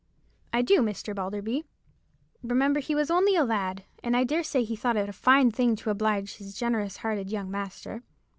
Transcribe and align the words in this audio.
"I 0.51 0.63
do, 0.63 0.79
Mr. 0.81 1.13
Balderby. 1.13 1.63
Remember 2.41 2.79
he 2.79 2.95
was 2.95 3.11
only 3.11 3.35
a 3.35 3.43
lad, 3.45 3.83
and 4.03 4.17
I 4.17 4.23
dare 4.23 4.41
say 4.41 4.63
he 4.63 4.75
thought 4.75 4.97
it 4.97 5.07
a 5.07 5.13
fine 5.13 5.51
thing 5.51 5.75
to 5.75 5.91
oblige 5.91 6.37
his 6.37 6.55
generous 6.57 6.97
hearted 6.97 7.29
young 7.29 7.51
master. 7.51 8.01